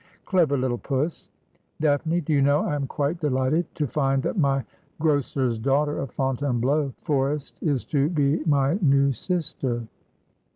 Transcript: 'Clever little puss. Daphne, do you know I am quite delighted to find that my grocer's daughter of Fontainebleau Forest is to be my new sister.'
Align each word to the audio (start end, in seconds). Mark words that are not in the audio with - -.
'Clever 0.25 0.57
little 0.57 0.79
puss. 0.79 1.29
Daphne, 1.79 2.21
do 2.21 2.33
you 2.33 2.41
know 2.41 2.65
I 2.65 2.73
am 2.73 2.87
quite 2.87 3.19
delighted 3.19 3.67
to 3.75 3.85
find 3.85 4.23
that 4.23 4.35
my 4.35 4.65
grocer's 4.99 5.59
daughter 5.59 5.99
of 5.99 6.09
Fontainebleau 6.09 6.91
Forest 7.03 7.61
is 7.61 7.85
to 7.85 8.09
be 8.09 8.43
my 8.45 8.79
new 8.81 9.11
sister.' 9.11 9.85